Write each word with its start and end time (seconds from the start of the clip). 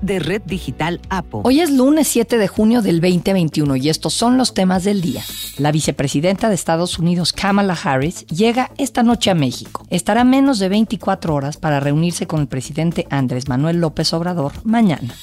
de 0.00 0.18
Red 0.18 0.42
Digital 0.46 1.00
APO. 1.08 1.42
Hoy 1.44 1.60
es 1.60 1.70
lunes 1.70 2.08
7 2.08 2.38
de 2.38 2.48
junio 2.48 2.82
del 2.82 3.00
2021 3.00 3.76
y 3.76 3.88
estos 3.88 4.14
son 4.14 4.36
los 4.38 4.54
temas 4.54 4.84
del 4.84 5.00
día. 5.00 5.22
La 5.58 5.72
vicepresidenta 5.72 6.48
de 6.48 6.54
Estados 6.54 6.98
Unidos, 6.98 7.32
Kamala 7.32 7.78
Harris, 7.82 8.26
llega 8.26 8.70
esta 8.78 9.02
noche 9.02 9.30
a 9.30 9.34
México. 9.34 9.86
Estará 9.90 10.24
menos 10.24 10.58
de 10.58 10.68
24 10.68 11.34
horas 11.34 11.56
para 11.56 11.80
reunirse 11.80 12.26
con 12.26 12.40
el 12.40 12.48
presidente 12.48 13.06
Andrés 13.10 13.48
Manuel 13.48 13.80
López 13.80 14.12
Obrador 14.12 14.52
mañana. 14.64 15.14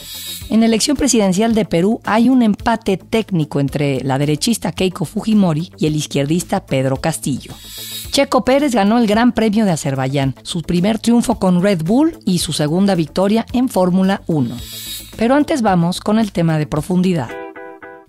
En 0.50 0.60
la 0.60 0.66
elección 0.66 0.98
presidencial 0.98 1.56
de 1.56 1.66
Perú 1.66 2.02
hay 2.04 2.30
un 2.30 2.44
empate 2.44 2.98
técnico 2.98 3.60
entre 3.60 4.04
la 4.04 4.18
derechista 4.18 4.72
Keiko 4.72 5.06
Fujimori 5.06 5.72
y 5.78 5.88
el 5.88 5.96
izquierdista 5.96 6.66
Pedro 6.66 6.98
Castillo. 6.98 7.54
Checo 8.14 8.46
Pérez 8.46 8.76
ganó 8.76 9.00
el 9.00 9.08
Gran 9.08 9.32
Premio 9.32 9.66
de 9.66 9.72
Azerbaiyán, 9.72 10.36
su 10.44 10.62
primer 10.62 11.00
triunfo 11.00 11.40
con 11.40 11.64
Red 11.64 11.82
Bull 11.84 12.20
y 12.28 12.38
su 12.38 12.54
segunda 12.54 12.94
victoria 12.94 13.44
en 13.54 13.70
Fórmula 13.70 14.22
1. 14.28 14.56
Pero 15.18 15.34
antes 15.34 15.64
vamos 15.64 16.00
con 16.00 16.20
el 16.20 16.32
tema 16.32 16.60
de 16.60 16.68
profundidad. 16.68 17.32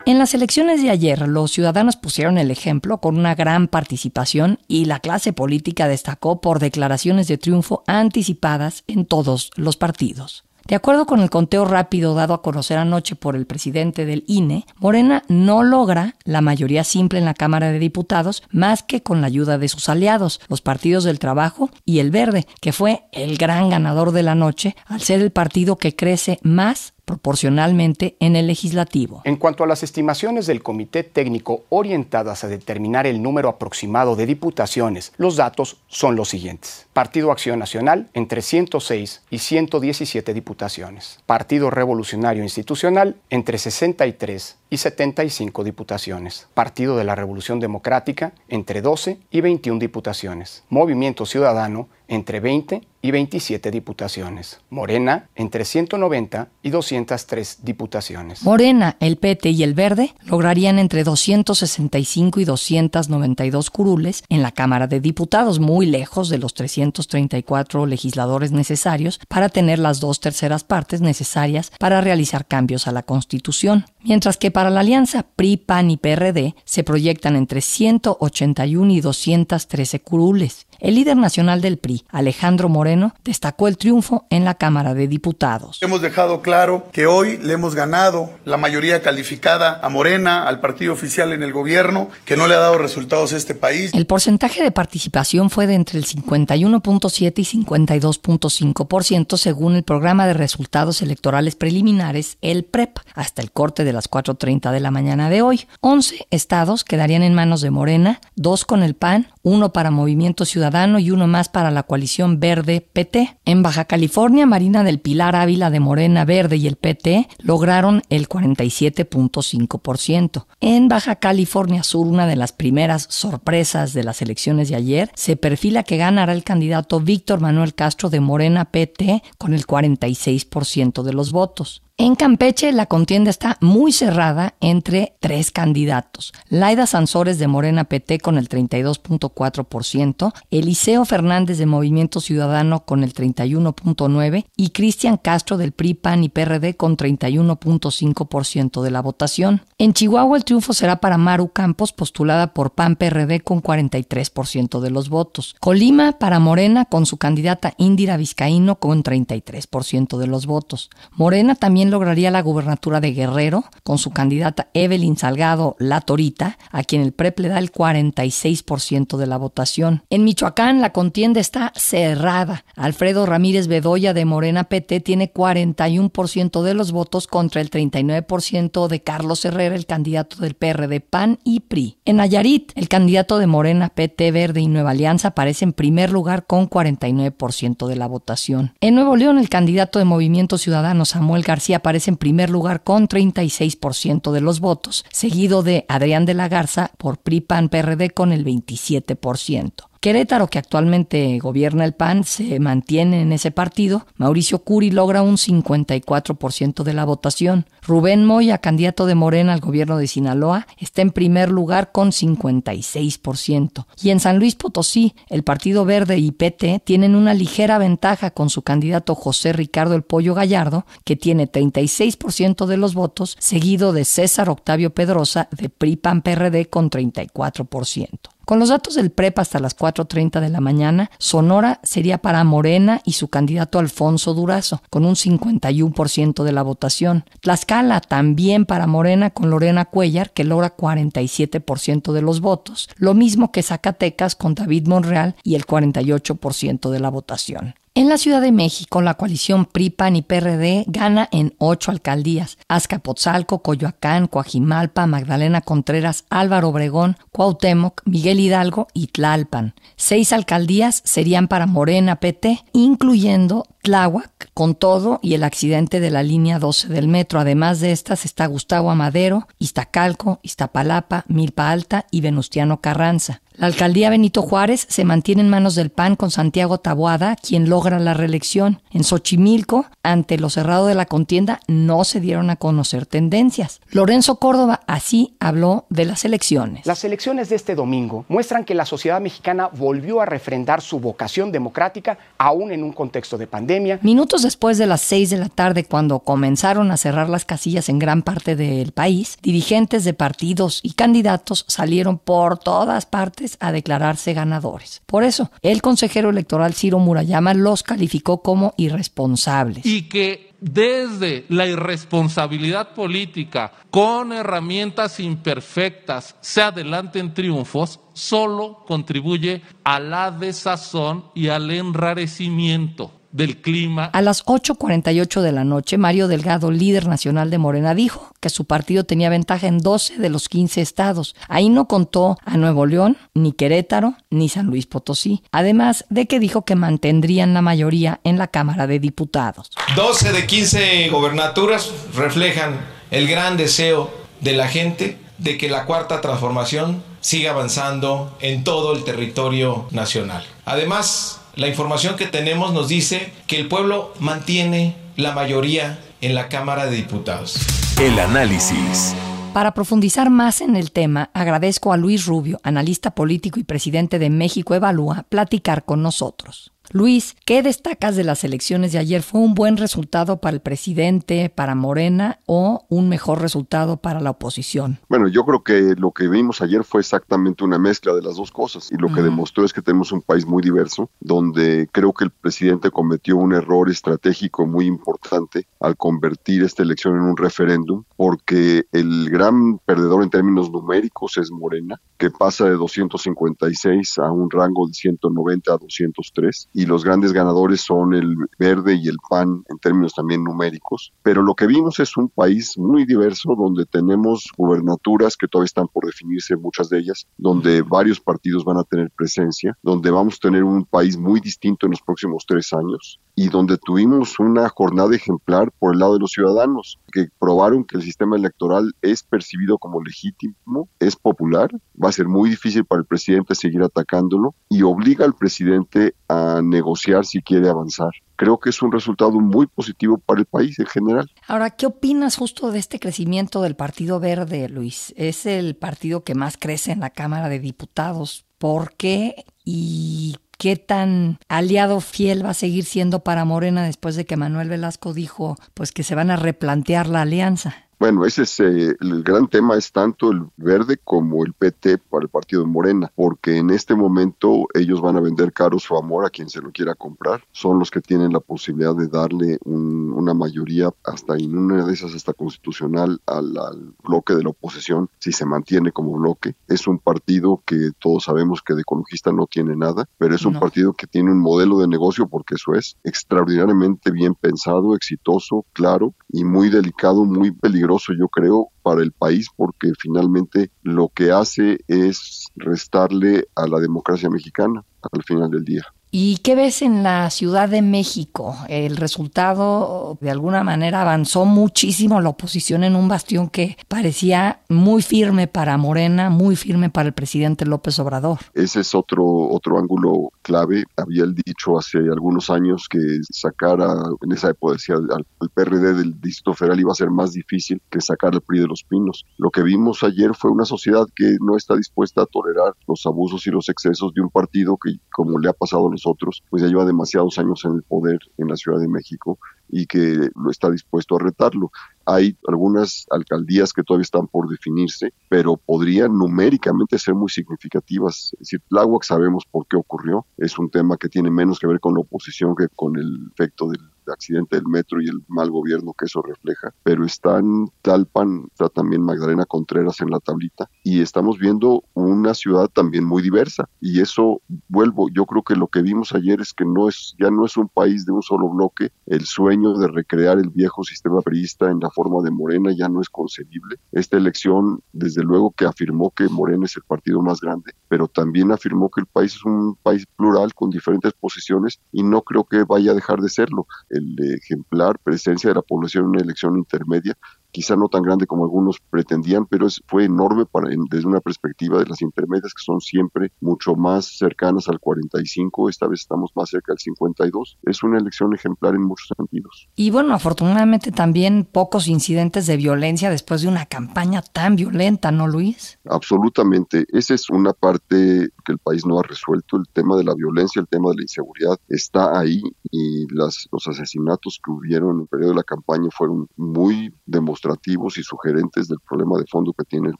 En 0.04 0.18
las 0.18 0.34
elecciones 0.34 0.82
de 0.82 0.90
ayer, 0.90 1.26
los 1.26 1.52
ciudadanos 1.52 1.96
pusieron 1.96 2.36
el 2.36 2.50
ejemplo 2.50 2.98
con 2.98 3.16
una 3.16 3.34
gran 3.34 3.66
participación 3.66 4.58
y 4.68 4.84
la 4.84 5.00
clase 5.00 5.32
política 5.32 5.88
destacó 5.88 6.42
por 6.42 6.58
declaraciones 6.58 7.26
de 7.26 7.38
triunfo 7.38 7.82
anticipadas 7.86 8.84
en 8.86 9.06
todos 9.06 9.52
los 9.56 9.78
partidos. 9.78 10.44
De 10.66 10.74
acuerdo 10.74 11.04
con 11.04 11.20
el 11.20 11.28
conteo 11.28 11.66
rápido 11.66 12.14
dado 12.14 12.32
a 12.32 12.40
conocer 12.40 12.78
anoche 12.78 13.16
por 13.16 13.36
el 13.36 13.46
presidente 13.46 14.06
del 14.06 14.24
INE, 14.26 14.64
Morena 14.78 15.22
no 15.28 15.62
logra 15.62 16.16
la 16.24 16.40
mayoría 16.40 16.84
simple 16.84 17.18
en 17.18 17.26
la 17.26 17.34
Cámara 17.34 17.70
de 17.70 17.78
Diputados 17.78 18.42
más 18.50 18.82
que 18.82 19.02
con 19.02 19.20
la 19.20 19.26
ayuda 19.26 19.58
de 19.58 19.68
sus 19.68 19.90
aliados, 19.90 20.40
los 20.48 20.62
partidos 20.62 21.04
del 21.04 21.18
Trabajo 21.18 21.68
y 21.84 21.98
el 21.98 22.10
Verde, 22.10 22.46
que 22.62 22.72
fue 22.72 23.04
el 23.12 23.36
gran 23.36 23.68
ganador 23.68 24.12
de 24.12 24.22
la 24.22 24.34
noche 24.34 24.74
al 24.86 25.02
ser 25.02 25.20
el 25.20 25.32
partido 25.32 25.76
que 25.76 25.94
crece 25.94 26.38
más 26.42 26.93
proporcionalmente 27.04 28.16
en 28.20 28.36
el 28.36 28.46
legislativo. 28.46 29.22
En 29.24 29.36
cuanto 29.36 29.64
a 29.64 29.66
las 29.66 29.82
estimaciones 29.82 30.46
del 30.46 30.62
Comité 30.62 31.02
Técnico 31.02 31.64
orientadas 31.68 32.44
a 32.44 32.48
determinar 32.48 33.06
el 33.06 33.22
número 33.22 33.48
aproximado 33.48 34.16
de 34.16 34.26
diputaciones, 34.26 35.12
los 35.16 35.36
datos 35.36 35.78
son 35.88 36.16
los 36.16 36.28
siguientes. 36.28 36.86
Partido 36.92 37.30
Acción 37.30 37.58
Nacional 37.58 38.08
entre 38.14 38.42
106 38.42 39.22
y 39.30 39.38
117 39.38 40.34
diputaciones. 40.34 41.20
Partido 41.26 41.70
Revolucionario 41.70 42.42
Institucional 42.42 43.16
entre 43.30 43.58
63 43.58 44.56
y 44.70 44.76
75 44.76 45.64
diputaciones. 45.64 46.48
Partido 46.54 46.96
de 46.96 47.04
la 47.04 47.14
Revolución 47.14 47.60
Democrática 47.60 48.32
entre 48.48 48.80
12 48.82 49.18
y 49.30 49.40
21 49.40 49.78
diputaciones. 49.78 50.64
Movimiento 50.68 51.26
Ciudadano 51.26 51.88
entre 52.08 52.40
20 52.40 52.82
y 52.93 52.93
27 53.10 53.70
diputaciones. 53.70 54.60
Morena 54.70 55.28
entre 55.34 55.64
190 55.64 56.48
y 56.62 56.70
203 56.70 57.58
diputaciones. 57.62 58.42
Morena, 58.42 58.96
el 59.00 59.16
PT 59.16 59.50
y 59.50 59.62
el 59.62 59.74
Verde 59.74 60.14
lograrían 60.24 60.78
entre 60.78 61.04
265 61.04 62.40
y 62.40 62.44
292 62.44 63.70
curules 63.70 64.24
en 64.28 64.42
la 64.42 64.52
Cámara 64.52 64.86
de 64.86 65.00
Diputados, 65.00 65.60
muy 65.60 65.86
lejos 65.86 66.28
de 66.28 66.38
los 66.38 66.54
334 66.54 67.86
legisladores 67.86 68.52
necesarios 68.52 69.20
para 69.28 69.48
tener 69.48 69.78
las 69.78 70.00
dos 70.00 70.20
terceras 70.20 70.64
partes 70.64 71.00
necesarias 71.00 71.72
para 71.78 72.00
realizar 72.00 72.46
cambios 72.46 72.86
a 72.86 72.92
la 72.92 73.02
Constitución. 73.02 73.86
Mientras 74.02 74.36
que 74.36 74.50
para 74.50 74.70
la 74.70 74.80
alianza 74.80 75.22
PRI, 75.22 75.56
PAN 75.56 75.90
y 75.90 75.96
PRD 75.96 76.54
se 76.64 76.84
proyectan 76.84 77.36
entre 77.36 77.60
181 77.60 78.92
y 78.92 79.00
213 79.00 80.00
curules. 80.00 80.66
El 80.80 80.96
líder 80.96 81.16
nacional 81.16 81.62
del 81.62 81.78
PRI, 81.78 82.04
Alejandro 82.10 82.68
Moreno, 82.68 82.93
destacó 83.24 83.68
el 83.68 83.76
triunfo 83.76 84.26
en 84.30 84.44
la 84.44 84.54
Cámara 84.54 84.94
de 84.94 85.08
Diputados. 85.08 85.78
Hemos 85.80 86.02
dejado 86.02 86.42
claro 86.42 86.88
que 86.92 87.06
hoy 87.06 87.38
le 87.38 87.54
hemos 87.54 87.74
ganado 87.74 88.30
la 88.44 88.56
mayoría 88.56 89.02
calificada 89.02 89.80
a 89.82 89.88
Morena, 89.88 90.46
al 90.46 90.60
partido 90.60 90.92
oficial 90.92 91.32
en 91.32 91.42
el 91.42 91.52
gobierno, 91.52 92.08
que 92.24 92.36
no 92.36 92.46
le 92.46 92.54
ha 92.54 92.58
dado 92.58 92.78
resultados 92.78 93.32
a 93.32 93.36
este 93.36 93.54
país. 93.54 93.92
El 93.94 94.06
porcentaje 94.06 94.62
de 94.62 94.70
participación 94.70 95.50
fue 95.50 95.66
de 95.66 95.74
entre 95.74 95.98
el 95.98 96.06
51.7 96.06 97.32
y 97.36 97.64
52.5% 97.64 99.36
según 99.36 99.76
el 99.76 99.82
programa 99.82 100.26
de 100.26 100.34
resultados 100.34 101.02
electorales 101.02 101.56
preliminares, 101.56 102.38
el 102.40 102.64
PREP, 102.64 102.98
hasta 103.14 103.42
el 103.42 103.52
corte 103.52 103.84
de 103.84 103.92
las 103.92 104.10
4.30 104.10 104.72
de 104.72 104.80
la 104.80 104.90
mañana 104.90 105.30
de 105.30 105.42
hoy. 105.42 105.66
11 105.80 106.26
estados 106.30 106.84
quedarían 106.84 107.22
en 107.22 107.34
manos 107.34 107.60
de 107.60 107.70
Morena, 107.70 108.20
dos 108.36 108.64
con 108.64 108.82
el 108.82 108.94
PAN, 108.94 109.28
uno 109.44 109.72
para 109.72 109.92
Movimiento 109.92 110.44
Ciudadano 110.44 110.98
y 110.98 111.12
uno 111.12 111.28
más 111.28 111.48
para 111.48 111.70
la 111.70 111.84
coalición 111.84 112.40
Verde 112.40 112.80
PT. 112.80 113.38
En 113.44 113.62
Baja 113.62 113.84
California, 113.84 114.46
Marina 114.46 114.82
del 114.82 114.98
Pilar 114.98 115.36
Ávila 115.36 115.70
de 115.70 115.78
Morena 115.80 116.24
Verde 116.24 116.56
y 116.56 116.66
el 116.66 116.76
PT 116.76 117.28
lograron 117.38 118.02
el 118.08 118.26
47.5%. 118.28 120.46
En 120.60 120.88
Baja 120.88 121.16
California 121.16 121.82
Sur, 121.82 122.06
una 122.06 122.26
de 122.26 122.36
las 122.36 122.52
primeras 122.52 123.06
sorpresas 123.10 123.92
de 123.92 124.02
las 124.02 124.22
elecciones 124.22 124.70
de 124.70 124.76
ayer, 124.76 125.10
se 125.14 125.36
perfila 125.36 125.82
que 125.82 125.98
ganará 125.98 126.32
el 126.32 126.42
candidato 126.42 127.00
Víctor 127.00 127.40
Manuel 127.40 127.74
Castro 127.74 128.08
de 128.08 128.20
Morena 128.20 128.64
PT 128.64 129.22
con 129.36 129.52
el 129.52 129.66
46% 129.66 131.02
de 131.02 131.12
los 131.12 131.32
votos. 131.32 131.82
En 131.96 132.16
Campeche 132.16 132.72
la 132.72 132.86
contienda 132.86 133.30
está 133.30 133.56
muy 133.60 133.92
cerrada 133.92 134.56
entre 134.60 135.14
tres 135.20 135.52
candidatos. 135.52 136.32
Laida 136.48 136.88
Sansores 136.88 137.38
de 137.38 137.46
Morena 137.46 137.84
PT 137.84 138.18
con 138.18 138.36
el 138.36 138.48
32.4%, 138.48 140.32
Eliseo 140.50 141.04
Fernández 141.04 141.56
de 141.58 141.66
Movimiento 141.66 142.20
Ciudadano 142.20 142.84
con 142.84 143.04
el 143.04 143.14
31.9% 143.14 144.44
y 144.56 144.70
Cristian 144.70 145.18
Castro 145.18 145.56
del 145.56 145.70
PRI, 145.70 145.94
PAN 145.94 146.24
y 146.24 146.30
PRD 146.30 146.74
con 146.76 146.96
31.5% 146.96 148.82
de 148.82 148.90
la 148.90 149.00
votación. 149.00 149.62
En 149.78 149.92
Chihuahua 149.92 150.36
el 150.36 150.44
triunfo 150.44 150.72
será 150.72 150.96
para 150.96 151.16
Maru 151.16 151.52
Campos 151.52 151.92
postulada 151.92 152.54
por 152.54 152.72
PAN 152.72 152.96
PRD 152.96 153.38
con 153.38 153.62
43% 153.62 154.80
de 154.80 154.90
los 154.90 155.08
votos. 155.10 155.54
Colima 155.60 156.18
para 156.18 156.40
Morena 156.40 156.86
con 156.86 157.06
su 157.06 157.18
candidata 157.18 157.74
Indira 157.78 158.16
Vizcaíno 158.16 158.80
con 158.80 159.04
33% 159.04 160.18
de 160.18 160.26
los 160.26 160.46
votos. 160.46 160.90
Morena 161.12 161.54
también 161.54 161.83
lograría 161.90 162.30
la 162.30 162.42
gubernatura 162.42 163.00
de 163.00 163.12
Guerrero 163.12 163.64
con 163.82 163.98
su 163.98 164.10
candidata 164.10 164.68
Evelyn 164.74 165.16
Salgado 165.16 165.76
La 165.78 166.00
Torita, 166.00 166.58
a 166.70 166.82
quien 166.84 167.02
el 167.02 167.12
PREP 167.12 167.40
le 167.40 167.48
da 167.48 167.58
el 167.58 167.72
46% 167.72 169.16
de 169.16 169.26
la 169.26 169.36
votación. 169.36 170.02
En 170.10 170.24
Michoacán 170.24 170.80
la 170.80 170.92
contienda 170.92 171.40
está 171.40 171.72
cerrada. 171.76 172.64
Alfredo 172.76 173.26
Ramírez 173.26 173.66
Bedoya 173.66 174.14
de 174.14 174.24
Morena 174.24 174.64
PT 174.64 175.00
tiene 175.00 175.32
41% 175.32 176.62
de 176.62 176.74
los 176.74 176.92
votos 176.92 177.26
contra 177.26 177.60
el 177.60 177.70
39% 177.70 178.88
de 178.88 179.02
Carlos 179.02 179.44
Herrera, 179.44 179.74
el 179.74 179.86
candidato 179.86 180.36
del 180.38 180.54
PRD 180.54 181.00
PAN 181.00 181.38
y 181.44 181.60
PRI. 181.60 181.98
En 182.04 182.16
Nayarit, 182.16 182.72
el 182.74 182.88
candidato 182.88 183.38
de 183.38 183.46
Morena 183.46 183.90
PT 183.90 184.30
Verde 184.32 184.60
y 184.60 184.68
Nueva 184.68 184.90
Alianza 184.90 185.28
aparece 185.28 185.64
en 185.64 185.72
primer 185.72 186.10
lugar 186.10 186.46
con 186.46 186.68
49% 186.68 187.86
de 187.86 187.96
la 187.96 188.06
votación. 188.06 188.74
En 188.80 188.94
Nuevo 188.94 189.16
León, 189.16 189.38
el 189.38 189.48
candidato 189.48 189.98
de 189.98 190.04
Movimiento 190.04 190.58
Ciudadano 190.58 191.04
Samuel 191.04 191.42
García 191.42 191.73
aparece 191.74 192.10
en 192.10 192.16
primer 192.16 192.50
lugar 192.50 192.82
con 192.82 193.08
36% 193.08 194.32
de 194.32 194.40
los 194.40 194.60
votos, 194.60 195.04
seguido 195.10 195.62
de 195.62 195.84
Adrián 195.88 196.26
de 196.26 196.34
la 196.34 196.48
Garza 196.48 196.90
por 196.98 197.18
PRI-PAN-PRD 197.18 198.10
con 198.10 198.32
el 198.32 198.44
27%. 198.44 199.93
Querétaro, 200.04 200.48
que 200.48 200.58
actualmente 200.58 201.38
gobierna 201.38 201.86
el 201.86 201.94
PAN, 201.94 202.24
se 202.24 202.60
mantiene 202.60 203.22
en 203.22 203.32
ese 203.32 203.50
partido. 203.50 204.06
Mauricio 204.18 204.58
Curi 204.58 204.90
logra 204.90 205.22
un 205.22 205.38
54% 205.38 206.82
de 206.82 206.92
la 206.92 207.06
votación. 207.06 207.64
Rubén 207.80 208.26
Moya, 208.26 208.58
candidato 208.58 209.06
de 209.06 209.14
Morena 209.14 209.54
al 209.54 209.60
gobierno 209.60 209.96
de 209.96 210.06
Sinaloa, 210.06 210.66
está 210.76 211.00
en 211.00 211.10
primer 211.10 211.50
lugar 211.50 211.90
con 211.90 212.10
56%. 212.12 213.86
Y 214.02 214.10
en 214.10 214.20
San 214.20 214.38
Luis 214.38 214.56
Potosí, 214.56 215.14
el 215.30 215.42
Partido 215.42 215.86
Verde 215.86 216.18
y 216.18 216.32
PT 216.32 216.82
tienen 216.84 217.14
una 217.14 217.32
ligera 217.32 217.78
ventaja 217.78 218.30
con 218.30 218.50
su 218.50 218.60
candidato 218.60 219.14
José 219.14 219.54
Ricardo 219.54 219.94
El 219.94 220.02
Pollo 220.02 220.34
Gallardo, 220.34 220.84
que 221.04 221.16
tiene 221.16 221.50
36% 221.50 222.66
de 222.66 222.76
los 222.76 222.92
votos, 222.92 223.38
seguido 223.40 223.94
de 223.94 224.04
César 224.04 224.50
Octavio 224.50 224.92
Pedrosa 224.92 225.48
de 225.50 225.70
PRI-PAN-PRD 225.70 226.66
con 226.68 226.90
34%. 226.90 228.33
Con 228.44 228.58
los 228.58 228.68
datos 228.68 228.94
del 228.94 229.10
PREP 229.10 229.38
hasta 229.38 229.58
las 229.58 229.76
4.30 229.76 230.40
de 230.40 230.50
la 230.50 230.60
mañana, 230.60 231.10
Sonora 231.18 231.80
sería 231.82 232.18
para 232.18 232.44
Morena 232.44 233.00
y 233.04 233.12
su 233.12 233.28
candidato 233.28 233.78
Alfonso 233.78 234.34
Durazo, 234.34 234.82
con 234.90 235.04
un 235.04 235.14
51% 235.14 236.44
de 236.44 236.52
la 236.52 236.62
votación. 236.62 237.24
Tlaxcala 237.40 238.00
también 238.00 238.66
para 238.66 238.86
Morena 238.86 239.30
con 239.30 239.50
Lorena 239.50 239.86
Cuellar, 239.86 240.32
que 240.32 240.44
logra 240.44 240.76
47% 240.76 242.12
de 242.12 242.22
los 242.22 242.40
votos. 242.40 242.88
Lo 242.96 243.14
mismo 243.14 243.50
que 243.50 243.62
Zacatecas 243.62 244.34
con 244.36 244.54
David 244.54 244.88
Monreal 244.88 245.36
y 245.42 245.54
el 245.54 245.66
48% 245.66 246.90
de 246.90 247.00
la 247.00 247.08
votación. 247.08 247.74
En 247.96 248.08
la 248.08 248.18
Ciudad 248.18 248.40
de 248.40 248.50
México, 248.50 249.02
la 249.02 249.14
coalición 249.14 249.66
PRI-PAN 249.66 250.16
y 250.16 250.22
PRD 250.22 250.82
gana 250.88 251.28
en 251.30 251.54
ocho 251.58 251.92
alcaldías: 251.92 252.58
Azcapotzalco, 252.66 253.62
Coyoacán, 253.62 254.26
Coajimalpa, 254.26 255.06
Magdalena 255.06 255.60
Contreras, 255.60 256.24
Álvaro 256.28 256.70
Obregón, 256.70 257.16
Cuauhtémoc, 257.30 258.02
Miguel 258.04 258.40
Hidalgo 258.40 258.88
y 258.94 259.06
Tlalpan. 259.06 259.74
Seis 259.94 260.32
alcaldías 260.32 261.02
serían 261.04 261.46
para 261.46 261.66
Morena 261.66 262.16
PT, 262.16 262.64
incluyendo 262.72 263.64
Tláhuac, 263.82 264.50
con 264.54 264.74
todo 264.74 265.20
y 265.22 265.34
el 265.34 265.44
accidente 265.44 266.00
de 266.00 266.10
la 266.10 266.24
línea 266.24 266.58
12 266.58 266.88
del 266.88 267.06
metro. 267.06 267.38
Además 267.38 267.78
de 267.78 267.92
estas 267.92 268.24
está 268.24 268.46
Gustavo 268.46 268.90
Amadero, 268.90 269.46
Iztacalco, 269.60 270.40
Iztapalapa, 270.42 271.24
Milpa 271.28 271.70
Alta 271.70 272.06
y 272.10 272.22
Venustiano 272.22 272.80
Carranza. 272.80 273.40
La 273.56 273.68
alcaldía 273.68 274.10
Benito 274.10 274.42
Juárez 274.42 274.84
se 274.88 275.04
mantiene 275.04 275.40
en 275.42 275.48
manos 275.48 275.76
del 275.76 275.90
PAN 275.90 276.16
con 276.16 276.32
Santiago 276.32 276.78
Taboada, 276.78 277.36
quien 277.36 277.68
logra 277.68 278.00
la 278.00 278.12
reelección. 278.12 278.82
En 278.90 279.04
Xochimilco, 279.04 279.86
ante 280.02 280.38
lo 280.38 280.50
cerrado 280.50 280.88
de 280.88 280.96
la 280.96 281.06
contienda, 281.06 281.60
no 281.68 282.02
se 282.02 282.18
dieron 282.18 282.50
a 282.50 282.56
conocer 282.56 283.06
tendencias. 283.06 283.80
Lorenzo 283.90 284.40
Córdoba 284.40 284.80
así 284.88 285.36
habló 285.38 285.86
de 285.88 286.04
las 286.04 286.24
elecciones. 286.24 286.84
Las 286.84 287.04
elecciones 287.04 287.48
de 287.48 287.54
este 287.54 287.76
domingo 287.76 288.24
muestran 288.28 288.64
que 288.64 288.74
la 288.74 288.86
sociedad 288.86 289.20
mexicana 289.20 289.68
volvió 289.68 290.20
a 290.20 290.26
refrendar 290.26 290.80
su 290.80 290.98
vocación 290.98 291.52
democrática 291.52 292.18
aún 292.38 292.72
en 292.72 292.82
un 292.82 292.92
contexto 292.92 293.38
de 293.38 293.46
pandemia. 293.46 294.00
Minutos 294.02 294.42
después 294.42 294.78
de 294.78 294.86
las 294.86 295.00
seis 295.00 295.30
de 295.30 295.38
la 295.38 295.48
tarde, 295.48 295.84
cuando 295.84 296.18
comenzaron 296.18 296.90
a 296.90 296.96
cerrar 296.96 297.28
las 297.28 297.44
casillas 297.44 297.88
en 297.88 298.00
gran 298.00 298.22
parte 298.22 298.56
del 298.56 298.90
país, 298.90 299.38
dirigentes 299.42 300.02
de 300.02 300.12
partidos 300.12 300.80
y 300.82 300.94
candidatos 300.94 301.64
salieron 301.68 302.18
por 302.18 302.58
todas 302.58 303.06
partes 303.06 303.43
a 303.60 303.72
declararse 303.72 304.34
ganadores. 304.34 305.02
Por 305.06 305.24
eso, 305.24 305.50
el 305.62 305.82
consejero 305.82 306.30
electoral 306.30 306.74
Ciro 306.74 306.98
Murayama 306.98 307.54
los 307.54 307.82
calificó 307.82 308.42
como 308.42 308.74
irresponsables. 308.76 309.84
Y 309.84 310.08
que 310.08 310.54
desde 310.60 311.44
la 311.48 311.66
irresponsabilidad 311.66 312.94
política, 312.94 313.72
con 313.90 314.32
herramientas 314.32 315.20
imperfectas, 315.20 316.36
se 316.40 316.62
adelanten 316.62 317.34
triunfos, 317.34 318.00
solo 318.14 318.84
contribuye 318.86 319.62
a 319.84 320.00
la 320.00 320.30
desazón 320.30 321.26
y 321.34 321.48
al 321.48 321.70
enrarecimiento 321.70 323.12
del 323.34 323.60
clima. 323.60 324.06
A 324.06 324.22
las 324.22 324.46
8.48 324.46 325.40
de 325.42 325.52
la 325.52 325.64
noche, 325.64 325.98
Mario 325.98 326.28
Delgado, 326.28 326.70
líder 326.70 327.08
nacional 327.08 327.50
de 327.50 327.58
Morena, 327.58 327.94
dijo 327.94 328.30
que 328.40 328.48
su 328.48 328.64
partido 328.64 329.04
tenía 329.04 329.28
ventaja 329.28 329.66
en 329.66 329.78
12 329.78 330.18
de 330.18 330.30
los 330.30 330.48
15 330.48 330.80
estados. 330.80 331.34
Ahí 331.48 331.68
no 331.68 331.88
contó 331.88 332.38
a 332.44 332.56
Nuevo 332.56 332.86
León, 332.86 333.18
ni 333.34 333.52
Querétaro, 333.52 334.14
ni 334.30 334.48
San 334.48 334.66
Luis 334.66 334.86
Potosí. 334.86 335.42
Además 335.50 336.04
de 336.10 336.26
que 336.26 336.38
dijo 336.38 336.64
que 336.64 336.76
mantendrían 336.76 337.54
la 337.54 337.60
mayoría 337.60 338.20
en 338.22 338.38
la 338.38 338.46
Cámara 338.46 338.86
de 338.86 339.00
Diputados. 339.00 339.72
12 339.96 340.32
de 340.32 340.46
15 340.46 341.08
gobernaturas 341.08 341.92
reflejan 342.14 342.80
el 343.10 343.26
gran 343.26 343.56
deseo 343.56 344.14
de 344.40 344.52
la 344.52 344.68
gente 344.68 345.18
de 345.38 345.58
que 345.58 345.68
la 345.68 345.86
cuarta 345.86 346.20
transformación 346.20 347.02
siga 347.20 347.50
avanzando 347.50 348.36
en 348.40 348.62
todo 348.62 348.94
el 348.94 349.02
territorio 349.02 349.88
nacional. 349.90 350.44
Además, 350.64 351.40
la 351.56 351.68
información 351.68 352.16
que 352.16 352.26
tenemos 352.26 352.72
nos 352.72 352.88
dice 352.88 353.32
que 353.46 353.60
el 353.60 353.68
pueblo 353.68 354.12
mantiene 354.18 354.96
la 355.16 355.32
mayoría 355.32 356.00
en 356.20 356.34
la 356.34 356.48
Cámara 356.48 356.86
de 356.86 356.96
Diputados. 356.96 357.58
El 358.00 358.18
análisis. 358.18 359.14
Para 359.52 359.72
profundizar 359.72 360.30
más 360.30 360.60
en 360.60 360.74
el 360.74 360.90
tema, 360.90 361.30
agradezco 361.32 361.92
a 361.92 361.96
Luis 361.96 362.26
Rubio, 362.26 362.58
analista 362.64 363.12
político 363.12 363.60
y 363.60 363.64
presidente 363.64 364.18
de 364.18 364.30
México 364.30 364.74
Evalúa, 364.74 365.26
platicar 365.28 365.84
con 365.84 366.02
nosotros. 366.02 366.73
Luis, 366.92 367.34
¿qué 367.44 367.62
destacas 367.62 368.14
de 368.14 368.24
las 368.24 368.44
elecciones 368.44 368.92
de 368.92 368.98
ayer? 368.98 369.22
¿Fue 369.22 369.40
un 369.40 369.54
buen 369.54 369.76
resultado 369.76 370.40
para 370.40 370.54
el 370.54 370.60
presidente, 370.60 371.48
para 371.48 371.74
Morena 371.74 372.38
o 372.46 372.84
un 372.88 373.08
mejor 373.08 373.40
resultado 373.40 373.96
para 373.96 374.20
la 374.20 374.30
oposición? 374.30 374.98
Bueno, 375.08 375.28
yo 375.28 375.44
creo 375.44 375.62
que 375.64 375.94
lo 375.96 376.12
que 376.12 376.28
vimos 376.28 376.60
ayer 376.60 376.84
fue 376.84 377.00
exactamente 377.00 377.64
una 377.64 377.78
mezcla 377.78 378.14
de 378.14 378.22
las 378.22 378.36
dos 378.36 378.52
cosas 378.52 378.92
y 378.92 378.96
lo 378.96 379.12
que 379.12 379.22
demostró 379.22 379.64
es 379.64 379.72
que 379.72 379.82
tenemos 379.82 380.12
un 380.12 380.22
país 380.22 380.46
muy 380.46 380.62
diverso 380.62 381.10
donde 381.20 381.88
creo 381.90 382.12
que 382.12 382.24
el 382.24 382.30
presidente 382.30 382.90
cometió 382.90 383.36
un 383.36 383.54
error 383.54 383.90
estratégico 383.90 384.66
muy 384.66 384.86
importante 384.86 385.66
al 385.80 385.96
convertir 385.96 386.62
esta 386.62 386.82
elección 386.82 387.16
en 387.16 387.22
un 387.22 387.36
referéndum 387.36 388.04
porque 388.16 388.84
el 388.92 389.30
gran 389.30 389.78
perdedor 389.78 390.22
en 390.22 390.30
términos 390.30 390.70
numéricos 390.70 391.38
es 391.38 391.50
Morena, 391.50 392.00
que 392.18 392.30
pasa 392.30 392.66
de 392.66 392.72
256 392.72 394.18
a 394.18 394.30
un 394.30 394.50
rango 394.50 394.86
de 394.86 394.94
190 394.94 395.72
a 395.72 395.78
203 395.78 396.68
y 396.74 396.86
los 396.86 397.04
grandes 397.04 397.32
ganadores 397.32 397.80
son 397.80 398.14
el 398.14 398.36
verde 398.58 398.96
y 398.96 399.08
el 399.08 399.16
pan 399.30 399.64
en 399.68 399.78
términos 399.78 400.12
también 400.12 400.42
numéricos. 400.42 401.12
Pero 401.22 401.40
lo 401.42 401.54
que 401.54 401.68
vimos 401.68 402.00
es 402.00 402.16
un 402.16 402.28
país 402.28 402.76
muy 402.76 403.06
diverso 403.06 403.54
donde 403.56 403.86
tenemos 403.86 404.48
gubernaturas 404.56 405.36
que 405.36 405.46
todavía 405.46 405.66
están 405.66 405.88
por 405.88 406.04
definirse, 406.04 406.56
muchas 406.56 406.88
de 406.88 406.98
ellas, 406.98 407.26
donde 407.38 407.82
varios 407.82 408.20
partidos 408.20 408.64
van 408.64 408.78
a 408.78 408.84
tener 408.84 409.10
presencia, 409.16 409.78
donde 409.82 410.10
vamos 410.10 410.34
a 410.34 410.48
tener 410.48 410.64
un 410.64 410.84
país 410.84 411.16
muy 411.16 411.40
distinto 411.40 411.86
en 411.86 411.92
los 411.92 412.02
próximos 412.02 412.44
tres 412.46 412.72
años 412.72 413.20
y 413.36 413.48
donde 413.48 413.78
tuvimos 413.78 414.38
una 414.38 414.68
jornada 414.68 415.14
ejemplar 415.14 415.72
por 415.78 415.94
el 415.94 416.00
lado 416.00 416.14
de 416.14 416.20
los 416.20 416.32
ciudadanos, 416.32 416.98
que 417.12 417.28
probaron 417.38 417.84
que 417.84 417.96
el 417.96 418.02
sistema 418.02 418.36
electoral 418.36 418.92
es 419.02 419.22
percibido 419.22 419.78
como 419.78 420.02
legítimo, 420.02 420.88
es 421.00 421.16
popular, 421.16 421.70
va 422.02 422.08
a 422.08 422.12
ser 422.12 422.28
muy 422.28 422.50
difícil 422.50 422.84
para 422.84 423.00
el 423.00 423.06
presidente 423.06 423.54
seguir 423.54 423.82
atacándolo 423.82 424.54
y 424.68 424.82
obliga 424.82 425.24
al 425.24 425.34
presidente 425.34 426.14
a 426.28 426.60
negociar 426.68 427.24
si 427.24 427.42
quiere 427.42 427.68
avanzar. 427.68 428.10
Creo 428.36 428.58
que 428.58 428.70
es 428.70 428.82
un 428.82 428.92
resultado 428.92 429.32
muy 429.32 429.66
positivo 429.66 430.18
para 430.18 430.40
el 430.40 430.46
país 430.46 430.78
en 430.78 430.86
general. 430.86 431.30
Ahora, 431.46 431.70
¿qué 431.70 431.86
opinas 431.86 432.36
justo 432.36 432.70
de 432.70 432.78
este 432.78 432.98
crecimiento 432.98 433.62
del 433.62 433.76
Partido 433.76 434.20
Verde, 434.20 434.68
Luis? 434.68 435.14
Es 435.16 435.46
el 435.46 435.76
partido 435.76 436.24
que 436.24 436.34
más 436.34 436.56
crece 436.56 436.92
en 436.92 437.00
la 437.00 437.10
Cámara 437.10 437.48
de 437.48 437.60
Diputados. 437.60 438.44
¿Por 438.58 438.94
qué? 438.94 439.44
¿Y 439.64 440.36
qué 440.58 440.76
tan 440.76 441.38
aliado 441.48 442.00
fiel 442.00 442.44
va 442.44 442.50
a 442.50 442.54
seguir 442.54 442.84
siendo 442.84 443.20
para 443.20 443.44
Morena 443.44 443.84
después 443.84 444.16
de 444.16 444.24
que 444.24 444.36
Manuel 444.36 444.68
Velasco 444.68 445.12
dijo 445.12 445.56
pues 445.74 445.92
que 445.92 446.02
se 446.02 446.14
van 446.14 446.30
a 446.30 446.36
replantear 446.36 447.08
la 447.08 447.22
alianza? 447.22 447.83
Bueno, 447.98 448.24
ese 448.24 448.42
es 448.42 448.60
eh, 448.60 448.96
el 449.00 449.22
gran 449.22 449.48
tema 449.48 449.76
es 449.76 449.92
tanto 449.92 450.32
el 450.32 450.46
verde 450.56 450.98
como 451.02 451.44
el 451.44 451.52
PT 451.52 451.98
para 451.98 452.24
el 452.24 452.28
partido 452.28 452.62
de 452.62 452.68
Morena, 452.68 453.12
porque 453.14 453.56
en 453.56 453.70
este 453.70 453.94
momento 453.94 454.66
ellos 454.74 455.00
van 455.00 455.16
a 455.16 455.20
vender 455.20 455.52
caro 455.52 455.78
su 455.78 455.96
amor 455.96 456.26
a 456.26 456.30
quien 456.30 456.48
se 456.48 456.60
lo 456.60 456.72
quiera 456.72 456.94
comprar. 456.94 457.44
Son 457.52 457.78
los 457.78 457.90
que 457.90 458.00
tienen 458.00 458.32
la 458.32 458.40
posibilidad 458.40 458.96
de 458.96 459.06
darle 459.06 459.58
una 459.64 460.34
mayoría 460.34 460.90
hasta 461.04 461.36
en 461.36 461.56
una 461.56 461.86
de 461.86 461.92
esas 461.92 462.14
hasta 462.14 462.32
constitucional 462.32 463.20
al, 463.26 463.94
bloque 464.02 464.34
de 464.34 464.42
la 464.42 464.50
oposición 464.50 465.08
si 465.18 465.32
se 465.32 465.46
mantiene 465.46 465.92
como 465.92 466.12
bloque. 466.12 466.56
Es 466.68 466.86
un 466.86 466.98
partido 466.98 467.62
que 467.64 467.90
todos 468.00 468.24
sabemos 468.24 468.62
que 468.62 468.74
de 468.74 468.82
ecologista 468.82 469.32
no 469.32 469.46
tiene 469.46 469.76
nada, 469.76 470.08
pero 470.18 470.34
es 470.34 470.44
un 470.44 470.58
partido 470.58 470.92
que 470.92 471.06
tiene 471.06 471.30
un 471.30 471.40
modelo 471.40 471.78
de 471.78 471.88
negocio 471.88 472.26
porque 472.26 472.56
eso 472.56 472.74
es 472.74 472.96
extraordinariamente 473.04 474.10
bien 474.10 474.34
pensado, 474.34 474.94
exitoso, 474.94 475.64
claro 475.72 476.14
y 476.28 476.44
muy 476.44 476.68
delicado, 476.68 477.24
muy 477.24 477.52
peligroso 477.52 477.83
yo 478.18 478.28
creo, 478.28 478.68
para 478.82 479.02
el 479.02 479.12
país 479.12 479.48
porque 479.56 479.92
finalmente 479.98 480.70
lo 480.82 481.08
que 481.08 481.30
hace 481.30 481.78
es 481.88 482.46
restarle 482.56 483.48
a 483.54 483.66
la 483.66 483.80
democracia 483.80 484.30
mexicana 484.30 484.84
al 485.12 485.22
final 485.22 485.50
del 485.50 485.64
día. 485.64 485.84
¿Y 486.16 486.36
qué 486.36 486.54
ves 486.54 486.80
en 486.82 487.02
la 487.02 487.28
Ciudad 487.28 487.68
de 487.68 487.82
México? 487.82 488.54
El 488.68 488.96
resultado 488.98 490.16
de 490.20 490.30
alguna 490.30 490.62
manera 490.62 491.00
avanzó 491.00 491.44
muchísimo 491.44 492.20
la 492.20 492.28
oposición 492.28 492.84
en 492.84 492.94
un 492.94 493.08
bastión 493.08 493.48
que 493.48 493.76
parecía 493.88 494.60
muy 494.68 495.02
firme 495.02 495.48
para 495.48 495.76
Morena, 495.76 496.30
muy 496.30 496.54
firme 496.54 496.88
para 496.88 497.08
el 497.08 497.14
presidente 497.14 497.66
López 497.66 497.98
Obrador. 497.98 498.38
Ese 498.54 498.78
es 498.78 498.94
otro, 498.94 499.24
otro 499.26 499.76
ángulo 499.76 500.30
clave. 500.42 500.84
Había 500.96 501.24
el 501.24 501.34
dicho 501.34 501.76
hace 501.76 501.98
algunos 501.98 502.48
años 502.48 502.86
que 502.88 503.00
sacar 503.28 503.80
en 503.80 504.30
esa 504.30 504.50
época 504.50 504.74
decía, 504.74 504.94
al, 504.94 505.26
PRD 505.52 505.94
del 505.94 506.20
Distrito 506.20 506.54
Federal 506.54 506.78
iba 506.78 506.92
a 506.92 506.94
ser 506.94 507.10
más 507.10 507.32
difícil 507.32 507.82
que 507.90 508.00
sacar 508.00 508.34
al 508.34 508.40
PRI 508.40 508.60
de 508.60 508.68
los 508.68 508.84
Pinos. 508.84 509.24
Lo 509.36 509.50
que 509.50 509.64
vimos 509.64 510.04
ayer 510.04 510.32
fue 510.36 510.52
una 510.52 510.64
sociedad 510.64 511.06
que 511.16 511.38
no 511.40 511.56
está 511.56 511.74
dispuesta 511.74 512.22
a 512.22 512.26
tolerar 512.26 512.72
los 512.86 513.04
abusos 513.04 513.44
y 513.48 513.50
los 513.50 513.68
excesos 513.68 514.14
de 514.14 514.22
un 514.22 514.30
partido 514.30 514.76
que, 514.76 514.92
como 515.12 515.40
le 515.40 515.48
ha 515.48 515.52
pasado 515.52 515.88
a 515.88 515.90
los 515.90 516.03
otros, 516.06 516.42
pues 516.50 516.62
ya 516.62 516.68
lleva 516.68 516.84
demasiados 516.84 517.38
años 517.38 517.64
en 517.64 517.72
el 517.72 517.82
poder 517.82 518.18
en 518.38 518.48
la 518.48 518.56
Ciudad 518.56 518.78
de 518.78 518.88
México 518.88 519.38
y 519.68 519.86
que 519.86 520.30
lo 520.34 520.50
está 520.50 520.70
dispuesto 520.70 521.16
a 521.16 521.20
retarlo. 521.20 521.70
Hay 522.04 522.36
algunas 522.46 523.06
alcaldías 523.10 523.72
que 523.72 523.82
todavía 523.82 524.02
están 524.02 524.26
por 524.28 524.48
definirse, 524.48 525.12
pero 525.28 525.56
podrían 525.56 526.16
numéricamente 526.16 526.98
ser 526.98 527.14
muy 527.14 527.30
significativas. 527.30 528.30
Es 528.34 528.38
decir, 528.40 528.62
Tláhuac 528.68 529.04
sabemos 529.04 529.44
por 529.50 529.66
qué 529.66 529.76
ocurrió. 529.76 530.26
Es 530.36 530.58
un 530.58 530.70
tema 530.70 530.96
que 530.96 531.08
tiene 531.08 531.30
menos 531.30 531.58
que 531.58 531.66
ver 531.66 531.80
con 531.80 531.94
la 531.94 532.00
oposición 532.00 532.54
que 532.54 532.68
con 532.74 532.96
el 532.96 533.30
efecto 533.32 533.68
del 533.68 533.80
accidente 534.12 534.56
del 534.56 534.66
metro 534.66 535.00
y 535.00 535.08
el 535.08 535.22
mal 535.28 535.50
gobierno 535.50 535.94
que 535.98 536.06
eso 536.06 536.22
refleja, 536.22 536.72
pero 536.82 537.04
están 537.04 537.68
Talpan, 537.82 538.46
está 538.52 538.68
también 538.68 539.02
Magdalena 539.02 539.44
Contreras 539.44 540.00
en 540.00 540.10
la 540.10 540.20
tablita 540.20 540.68
y 540.82 541.00
estamos 541.00 541.38
viendo 541.38 541.84
una 541.94 542.34
ciudad 542.34 542.68
también 542.68 543.04
muy 543.04 543.22
diversa 543.22 543.68
y 543.80 544.00
eso 544.00 544.40
vuelvo, 544.68 545.08
yo 545.10 545.26
creo 545.26 545.42
que 545.42 545.56
lo 545.56 545.68
que 545.68 545.82
vimos 545.82 546.14
ayer 546.14 546.40
es 546.40 546.52
que 546.52 546.64
no 546.64 546.88
es 546.88 547.14
ya 547.18 547.30
no 547.30 547.44
es 547.46 547.56
un 547.56 547.68
país 547.68 548.04
de 548.06 548.12
un 548.12 548.22
solo 548.22 548.48
bloque, 548.48 548.90
el 549.06 549.24
sueño 549.24 549.74
de 549.74 549.88
recrear 549.88 550.38
el 550.38 550.50
viejo 550.50 550.82
sistema 550.84 551.20
periodista 551.20 551.70
en 551.70 551.80
la 551.80 551.90
forma 551.90 552.22
de 552.22 552.30
Morena 552.30 552.72
ya 552.76 552.88
no 552.88 553.00
es 553.00 553.08
concebible. 553.08 553.76
Esta 553.92 554.16
elección 554.16 554.80
desde 554.92 555.22
luego 555.22 555.52
que 555.52 555.66
afirmó 555.66 556.10
que 556.10 556.28
Morena 556.28 556.66
es 556.66 556.76
el 556.76 556.82
partido 556.82 557.22
más 557.22 557.40
grande, 557.40 557.72
pero 557.88 558.08
también 558.08 558.52
afirmó 558.52 558.90
que 558.90 559.00
el 559.00 559.06
país 559.06 559.34
es 559.34 559.44
un 559.44 559.76
país 559.82 560.06
plural 560.16 560.54
con 560.54 560.70
diferentes 560.70 561.12
posiciones 561.14 561.80
y 561.92 562.02
no 562.02 562.22
creo 562.22 562.44
que 562.44 562.64
vaya 562.64 562.92
a 562.92 562.94
dejar 562.94 563.20
de 563.20 563.28
serlo. 563.28 563.66
El 563.94 564.16
ejemplar 564.34 564.98
presencia 564.98 565.50
de 565.50 565.54
la 565.54 565.62
población 565.62 566.04
en 566.04 566.10
una 566.10 566.22
elección 566.22 566.58
intermedia 566.58 567.16
quizá 567.54 567.76
no 567.76 567.88
tan 567.88 568.02
grande 568.02 568.26
como 568.26 568.42
algunos 568.42 568.80
pretendían, 568.90 569.46
pero 569.46 569.68
es, 569.68 569.80
fue 569.86 570.06
enorme 570.06 570.44
para, 570.44 570.68
desde 570.90 571.06
una 571.06 571.20
perspectiva 571.20 571.78
de 571.78 571.86
las 571.86 572.02
intermedias 572.02 572.52
que 572.52 572.62
son 572.62 572.80
siempre 572.80 573.30
mucho 573.40 573.76
más 573.76 574.18
cercanas 574.18 574.68
al 574.68 574.80
45, 574.80 575.68
esta 575.68 575.86
vez 575.86 576.00
estamos 576.00 576.32
más 576.34 576.50
cerca 576.50 576.72
del 576.72 576.80
52. 576.80 577.58
Es 577.62 577.84
una 577.84 577.98
elección 577.98 578.34
ejemplar 578.34 578.74
en 578.74 578.82
muchos 578.82 579.12
sentidos. 579.16 579.68
Y 579.76 579.90
bueno, 579.92 580.14
afortunadamente 580.14 580.90
también 580.90 581.46
pocos 581.50 581.86
incidentes 581.86 582.48
de 582.48 582.56
violencia 582.56 583.08
después 583.08 583.42
de 583.42 583.48
una 583.48 583.66
campaña 583.66 584.20
tan 584.20 584.56
violenta, 584.56 585.12
¿no, 585.12 585.28
Luis? 585.28 585.78
Absolutamente. 585.88 586.86
Esa 586.88 587.14
es 587.14 587.30
una 587.30 587.52
parte 587.52 588.30
que 588.44 588.52
el 588.52 588.58
país 588.58 588.84
no 588.84 588.98
ha 588.98 589.04
resuelto. 589.04 589.58
El 589.58 589.68
tema 589.72 589.96
de 589.96 590.02
la 590.02 590.14
violencia, 590.14 590.58
el 590.58 590.66
tema 590.66 590.90
de 590.90 590.96
la 590.96 591.02
inseguridad 591.02 591.56
está 591.68 592.18
ahí 592.18 592.42
y 592.68 593.06
las, 593.14 593.46
los 593.52 593.64
asesinatos 593.68 594.40
que 594.44 594.50
hubieron 594.50 594.96
en 594.96 595.00
el 595.02 595.06
periodo 595.06 595.30
de 595.30 595.36
la 595.36 595.44
campaña 595.44 595.88
fueron 595.96 596.28
muy 596.36 596.92
demostrados 597.06 597.43
y 597.66 598.02
sugerentes 598.02 598.68
del 598.68 598.78
problema 598.88 599.18
de 599.18 599.26
fondo 599.30 599.52
que 599.52 599.64
tiene 599.64 599.88
el 599.88 599.98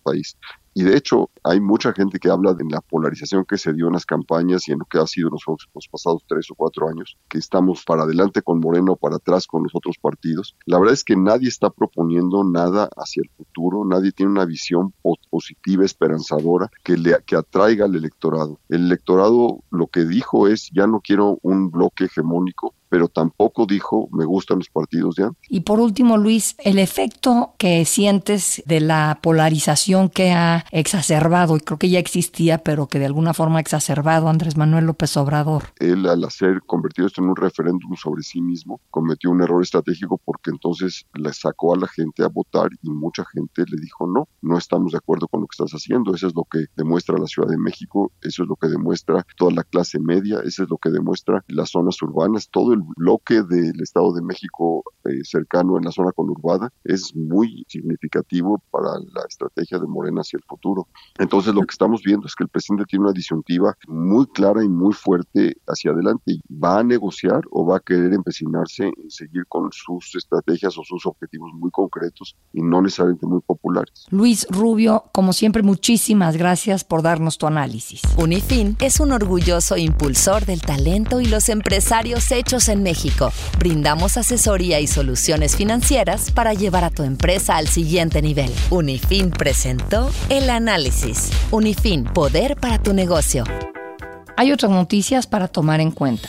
país. 0.02 0.36
Y 0.76 0.82
de 0.82 0.96
hecho, 0.96 1.30
hay 1.44 1.60
mucha 1.60 1.92
gente 1.92 2.18
que 2.18 2.28
habla 2.28 2.52
de 2.52 2.64
la 2.68 2.80
polarización 2.80 3.44
que 3.44 3.56
se 3.56 3.72
dio 3.72 3.86
en 3.86 3.92
las 3.92 4.04
campañas 4.04 4.66
y 4.66 4.72
en 4.72 4.80
lo 4.80 4.86
que 4.86 4.98
ha 4.98 5.06
sido 5.06 5.30
los, 5.30 5.42
los 5.72 5.88
pasados 5.88 6.24
tres 6.26 6.50
o 6.50 6.56
cuatro 6.56 6.88
años, 6.88 7.16
que 7.28 7.38
estamos 7.38 7.84
para 7.84 8.02
adelante 8.02 8.42
con 8.42 8.58
Moreno 8.58 8.96
para 8.96 9.16
atrás 9.16 9.46
con 9.46 9.62
los 9.62 9.72
otros 9.72 9.96
partidos. 9.98 10.56
La 10.66 10.80
verdad 10.80 10.94
es 10.94 11.04
que 11.04 11.16
nadie 11.16 11.48
está 11.48 11.70
proponiendo 11.70 12.42
nada 12.42 12.88
hacia 12.96 13.22
el 13.22 13.30
futuro, 13.36 13.84
nadie 13.84 14.10
tiene 14.10 14.32
una 14.32 14.46
visión 14.46 14.92
positiva, 15.30 15.84
esperanzadora, 15.84 16.68
que, 16.82 16.96
le, 16.96 17.16
que 17.24 17.36
atraiga 17.36 17.84
al 17.84 17.94
electorado. 17.94 18.58
El 18.68 18.86
electorado 18.86 19.62
lo 19.70 19.86
que 19.86 20.04
dijo 20.04 20.48
es, 20.48 20.70
ya 20.74 20.88
no 20.88 21.00
quiero 21.00 21.38
un 21.42 21.70
bloque 21.70 22.06
hegemónico, 22.06 22.73
pero 22.94 23.08
tampoco 23.08 23.66
dijo 23.66 24.08
me 24.12 24.24
gustan 24.24 24.58
los 24.58 24.68
partidos 24.68 25.16
ya. 25.16 25.28
Y 25.48 25.62
por 25.62 25.80
último, 25.80 26.16
Luis, 26.16 26.54
el 26.58 26.78
efecto 26.78 27.54
que 27.58 27.84
sientes 27.84 28.62
de 28.66 28.78
la 28.78 29.18
polarización 29.20 30.08
que 30.08 30.30
ha 30.30 30.64
exacerbado, 30.70 31.56
y 31.56 31.60
creo 31.60 31.76
que 31.76 31.90
ya 31.90 31.98
existía, 31.98 32.58
pero 32.58 32.86
que 32.86 33.00
de 33.00 33.06
alguna 33.06 33.34
forma 33.34 33.58
ha 33.58 33.60
exacerbado 33.60 34.28
Andrés 34.28 34.56
Manuel 34.56 34.84
López 34.84 35.16
Obrador. 35.16 35.64
Él, 35.80 36.06
al 36.06 36.22
hacer 36.22 36.60
convertido 36.66 37.08
esto 37.08 37.20
en 37.20 37.30
un 37.30 37.34
referéndum 37.34 37.96
sobre 37.96 38.22
sí 38.22 38.40
mismo, 38.40 38.80
cometió 38.92 39.32
un 39.32 39.42
error 39.42 39.60
estratégico 39.60 40.20
porque 40.24 40.52
entonces 40.52 41.04
le 41.14 41.32
sacó 41.32 41.74
a 41.74 41.78
la 41.78 41.88
gente 41.88 42.22
a 42.22 42.28
votar 42.28 42.68
y 42.80 42.90
mucha 42.90 43.24
gente 43.24 43.64
le 43.66 43.80
dijo 43.80 44.06
no, 44.06 44.28
no 44.40 44.56
estamos 44.56 44.92
de 44.92 44.98
acuerdo 44.98 45.26
con 45.26 45.40
lo 45.40 45.48
que 45.48 45.56
estás 45.58 45.72
haciendo. 45.72 46.14
Eso 46.14 46.28
es 46.28 46.34
lo 46.36 46.44
que 46.44 46.66
demuestra 46.76 47.18
la 47.18 47.26
Ciudad 47.26 47.48
de 47.48 47.58
México, 47.58 48.12
eso 48.22 48.44
es 48.44 48.48
lo 48.48 48.54
que 48.54 48.68
demuestra 48.68 49.26
toda 49.36 49.50
la 49.50 49.64
clase 49.64 49.98
media, 49.98 50.38
eso 50.44 50.62
es 50.62 50.70
lo 50.70 50.78
que 50.78 50.90
demuestra 50.90 51.44
las 51.48 51.70
zonas 51.70 52.00
urbanas, 52.00 52.48
todo 52.52 52.72
el 52.72 52.83
bloque 52.96 53.42
del 53.42 53.80
Estado 53.80 54.12
de 54.12 54.22
México 54.22 54.84
eh, 55.04 55.22
cercano 55.24 55.76
en 55.76 55.84
la 55.84 55.92
zona 55.92 56.12
conurbada 56.12 56.72
es 56.82 57.14
muy 57.14 57.64
significativo 57.68 58.62
para 58.70 58.88
la 58.88 59.24
estrategia 59.28 59.78
de 59.78 59.86
Morena 59.86 60.22
hacia 60.22 60.38
el 60.38 60.44
futuro. 60.48 60.88
Entonces 61.18 61.54
lo 61.54 61.60
que 61.60 61.72
estamos 61.72 62.02
viendo 62.02 62.26
es 62.26 62.34
que 62.34 62.44
el 62.44 62.48
presidente 62.48 62.84
tiene 62.88 63.04
una 63.04 63.12
disyuntiva 63.12 63.76
muy 63.86 64.26
clara 64.28 64.64
y 64.64 64.68
muy 64.68 64.94
fuerte 64.94 65.56
hacia 65.66 65.92
adelante. 65.92 66.40
¿Va 66.50 66.78
a 66.78 66.82
negociar 66.84 67.42
o 67.50 67.66
va 67.66 67.78
a 67.78 67.80
querer 67.80 68.12
empecinarse 68.12 68.84
en 68.84 69.10
seguir 69.10 69.46
con 69.46 69.70
sus 69.72 70.14
estrategias 70.14 70.76
o 70.78 70.82
sus 70.84 71.06
objetivos 71.06 71.52
muy 71.54 71.70
concretos 71.70 72.36
y 72.52 72.62
no 72.62 72.80
necesariamente 72.82 73.26
muy 73.26 73.40
populares? 73.40 74.06
Luis 74.10 74.46
Rubio, 74.50 75.04
como 75.12 75.32
siempre, 75.32 75.62
muchísimas 75.62 76.36
gracias 76.36 76.84
por 76.84 77.02
darnos 77.02 77.38
tu 77.38 77.46
análisis. 77.46 78.02
Unifin 78.16 78.76
es 78.80 79.00
un 79.00 79.12
orgulloso 79.12 79.76
impulsor 79.76 80.46
del 80.46 80.62
talento 80.62 81.20
y 81.20 81.26
los 81.26 81.48
empresarios 81.48 82.30
hechos 82.32 82.68
en 82.68 82.73
México. 82.82 83.32
Brindamos 83.58 84.16
asesoría 84.16 84.80
y 84.80 84.86
soluciones 84.86 85.56
financieras 85.56 86.30
para 86.30 86.54
llevar 86.54 86.84
a 86.84 86.90
tu 86.90 87.02
empresa 87.02 87.56
al 87.56 87.68
siguiente 87.68 88.22
nivel. 88.22 88.52
Unifin 88.70 89.30
presentó 89.30 90.10
el 90.28 90.50
análisis. 90.50 91.30
Unifin, 91.50 92.04
poder 92.04 92.56
para 92.56 92.82
tu 92.82 92.92
negocio. 92.92 93.44
Hay 94.36 94.50
otras 94.50 94.72
noticias 94.72 95.26
para 95.26 95.48
tomar 95.48 95.80
en 95.80 95.92
cuenta. 95.92 96.28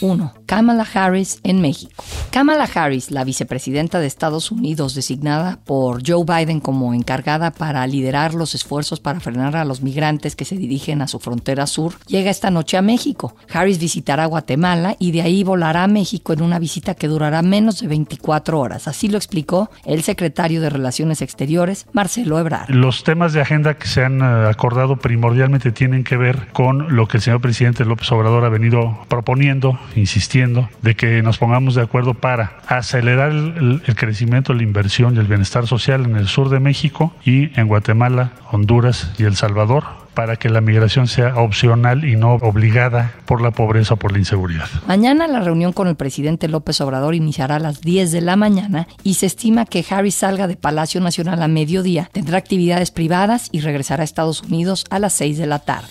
1. 0.00 0.32
Kamala 0.46 0.86
Harris 0.94 1.40
en 1.42 1.60
México. 1.60 2.02
Kamala 2.30 2.68
Harris, 2.72 3.10
la 3.10 3.24
vicepresidenta 3.24 3.98
de 3.98 4.06
Estados 4.06 4.50
Unidos 4.50 4.94
designada 4.94 5.58
por 5.64 6.02
Joe 6.06 6.24
Biden 6.24 6.60
como 6.60 6.94
encargada 6.94 7.50
para 7.50 7.86
liderar 7.86 8.34
los 8.34 8.54
esfuerzos 8.54 9.00
para 9.00 9.20
frenar 9.20 9.56
a 9.56 9.64
los 9.64 9.82
migrantes 9.82 10.36
que 10.36 10.44
se 10.44 10.56
dirigen 10.56 11.02
a 11.02 11.08
su 11.08 11.18
frontera 11.18 11.66
sur, 11.66 11.94
llega 12.06 12.30
esta 12.30 12.50
noche 12.50 12.76
a 12.76 12.82
México. 12.82 13.34
Harris 13.52 13.78
visitará 13.78 14.26
Guatemala 14.26 14.96
y 14.98 15.12
de 15.12 15.22
ahí 15.22 15.44
volará 15.44 15.84
a 15.84 15.88
México 15.88 16.32
en 16.32 16.42
una 16.42 16.58
visita 16.58 16.94
que 16.94 17.08
durará 17.08 17.42
menos 17.42 17.80
de 17.80 17.88
24 17.88 18.58
horas. 18.58 18.88
Así 18.88 19.08
lo 19.08 19.16
explicó 19.16 19.70
el 19.84 20.02
secretario 20.02 20.60
de 20.60 20.70
Relaciones 20.70 21.22
Exteriores, 21.22 21.86
Marcelo 21.92 22.38
Ebrard. 22.38 22.70
Los 22.70 23.04
temas 23.04 23.32
de 23.32 23.40
agenda 23.40 23.74
que 23.74 23.86
se 23.86 24.04
han 24.04 24.20
eh, 24.20 24.48
acordado 24.48 24.96
primordialmente 24.96 25.72
tienen 25.72 26.04
que 26.04 26.16
ver 26.16 26.48
con 26.52 26.94
lo 26.94 27.08
que 27.08 27.18
el 27.18 27.22
señor 27.22 27.40
presidente 27.40 27.84
López 27.84 28.10
Obrador 28.12 28.44
ha 28.44 28.48
venido 28.48 28.98
proponiendo, 29.08 29.78
insistiendo, 29.94 30.68
de 30.82 30.94
que 30.94 31.22
nos 31.22 31.38
pongamos 31.38 31.74
de 31.74 31.82
acuerdo 31.82 32.14
para 32.14 32.58
acelerar 32.66 33.30
el, 33.30 33.82
crecimiento, 33.96 34.54
la 34.54 34.62
inversión 34.62 35.16
y 35.16 35.18
el 35.18 35.26
bienestar 35.26 35.66
social 35.66 36.04
en 36.04 36.16
el 36.16 36.28
sur 36.28 36.48
de 36.48 36.60
México 36.60 37.14
y 37.24 37.58
en 37.58 37.68
Guatemala, 37.68 38.32
Honduras 38.50 39.12
y 39.18 39.24
El 39.24 39.36
Salvador 39.36 39.84
para 40.16 40.36
que 40.36 40.48
la 40.48 40.62
migración 40.62 41.08
sea 41.08 41.36
opcional 41.36 42.06
y 42.06 42.16
no 42.16 42.36
obligada 42.36 43.12
por 43.26 43.42
la 43.42 43.50
pobreza 43.50 43.94
o 43.94 43.96
por 43.98 44.12
la 44.12 44.18
inseguridad. 44.18 44.66
Mañana 44.88 45.28
la 45.28 45.40
reunión 45.40 45.74
con 45.74 45.88
el 45.88 45.94
presidente 45.94 46.48
López 46.48 46.80
Obrador 46.80 47.14
iniciará 47.14 47.56
a 47.56 47.60
las 47.60 47.82
10 47.82 48.12
de 48.12 48.22
la 48.22 48.34
mañana 48.34 48.88
y 49.04 49.14
se 49.14 49.26
estima 49.26 49.66
que 49.66 49.84
Harris 49.88 50.14
salga 50.14 50.48
de 50.48 50.56
Palacio 50.56 51.02
Nacional 51.02 51.42
a 51.42 51.48
mediodía, 51.48 52.08
tendrá 52.12 52.38
actividades 52.38 52.90
privadas 52.90 53.50
y 53.52 53.60
regresará 53.60 54.00
a 54.00 54.04
Estados 54.04 54.42
Unidos 54.42 54.86
a 54.88 54.98
las 54.98 55.12
6 55.12 55.36
de 55.36 55.46
la 55.46 55.58
tarde. 55.58 55.88